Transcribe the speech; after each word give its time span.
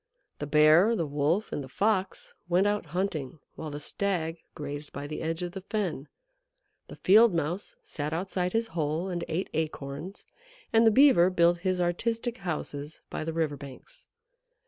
The 0.39 0.47
Bear, 0.47 0.95
the 0.95 1.05
Wolf, 1.05 1.51
and 1.51 1.63
the 1.63 1.69
Fox 1.69 2.33
went 2.49 2.65
out 2.65 2.87
hunting, 2.87 3.37
while 3.53 3.69
the 3.69 3.79
Stag 3.79 4.39
grazed 4.55 4.91
by 4.91 5.05
the 5.05 5.21
edge 5.21 5.43
of 5.43 5.51
the 5.51 5.61
fen. 5.61 6.07
The 6.87 6.95
Field 6.95 7.35
Mouse 7.35 7.75
sat 7.83 8.11
outside 8.11 8.53
his 8.53 8.69
hole 8.69 9.09
and 9.09 9.23
ate 9.27 9.51
acorns, 9.53 10.25
and 10.73 10.87
the 10.87 10.89
Beaver 10.89 11.29
built 11.29 11.59
his 11.59 11.79
artistic 11.79 12.37
houses 12.39 13.01
by 13.11 13.23
the 13.23 13.31
river 13.33 13.57
banks. 13.57 14.07